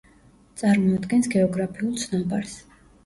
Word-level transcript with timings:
წარმოადგენს 0.61 1.29
გეოგრაფიულ 1.35 1.93
ცნობარს. 2.05 2.57